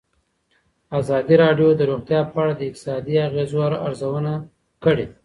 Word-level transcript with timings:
ازادي 0.99 1.35
راډیو 1.43 1.69
د 1.75 1.81
روغتیا 1.89 2.21
په 2.31 2.35
اړه 2.41 2.53
د 2.55 2.61
اقتصادي 2.69 3.15
اغېزو 3.27 3.59
ارزونه 3.87 4.33
کړې. 4.83 5.05